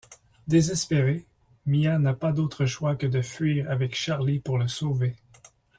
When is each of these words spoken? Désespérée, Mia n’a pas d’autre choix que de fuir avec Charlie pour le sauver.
Désespérée, 0.47 1.27
Mia 1.67 1.99
n’a 1.99 2.15
pas 2.15 2.31
d’autre 2.31 2.65
choix 2.65 2.95
que 2.95 3.05
de 3.05 3.21
fuir 3.21 3.69
avec 3.69 3.93
Charlie 3.93 4.39
pour 4.39 4.57
le 4.57 4.67
sauver. 4.67 5.15